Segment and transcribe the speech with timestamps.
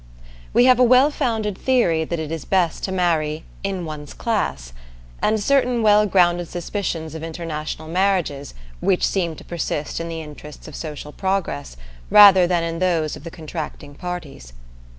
[0.51, 4.73] We have a well founded theory that it is best to marry "in one's class,"
[5.21, 10.67] and certain well grounded suspicions of international marriages, which seem to persist in the interests
[10.67, 11.77] of social progress,
[12.09, 14.53] rather than in those of the contracting parties.